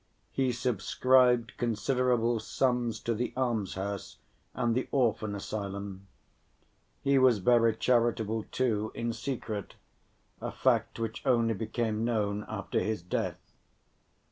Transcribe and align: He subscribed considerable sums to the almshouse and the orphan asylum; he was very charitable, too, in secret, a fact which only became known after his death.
He 0.31 0.51
subscribed 0.51 1.55
considerable 1.57 2.39
sums 2.39 2.99
to 3.01 3.13
the 3.13 3.33
almshouse 3.37 4.17
and 4.55 4.73
the 4.73 4.87
orphan 4.91 5.35
asylum; 5.35 6.07
he 7.03 7.19
was 7.19 7.37
very 7.37 7.75
charitable, 7.75 8.45
too, 8.51 8.91
in 8.95 9.13
secret, 9.13 9.75
a 10.41 10.51
fact 10.51 10.97
which 10.97 11.23
only 11.23 11.53
became 11.53 12.03
known 12.03 12.45
after 12.49 12.79
his 12.79 13.03
death. 13.03 13.53